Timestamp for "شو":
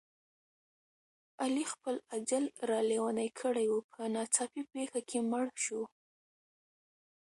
5.63-5.81